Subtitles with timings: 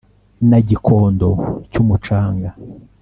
[0.49, 1.29] Na Gikondo
[1.71, 2.49] cy'umucanga